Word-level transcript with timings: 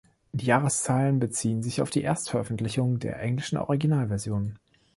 Die 0.31 0.47
Jahreszahlen 0.47 1.19
beziehen 1.19 1.61
sich 1.61 1.79
auf 1.79 1.91
die 1.91 2.01
Erstveröffentlichung 2.01 2.97
der 2.97 3.21
englischen 3.21 3.57
Originalversion. 3.59 4.57